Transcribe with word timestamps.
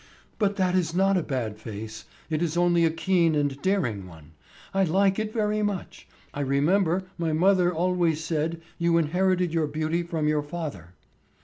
"But 0.39 0.55
that 0.55 0.73
is 0.73 0.95
not 0.95 1.15
a 1.15 1.21
bad 1.21 1.59
face; 1.59 2.05
it 2.27 2.41
is 2.41 2.57
only 2.57 2.85
a 2.85 2.89
keen 2.89 3.35
and 3.35 3.61
daring 3.61 4.07
one. 4.07 4.31
I 4.73 4.83
like 4.83 5.19
it 5.19 5.31
very 5.31 5.61
much. 5.61 6.07
I 6.33 6.39
remember 6.41 7.03
my 7.19 7.33
mother 7.33 7.65
has 7.65 7.73
always 7.77 8.23
said 8.23 8.61
you 8.79 8.97
inherited 8.97 9.53
your 9.53 9.67
beauty 9.67 10.01
from 10.01 10.27
your 10.27 10.41
father." 10.41 10.95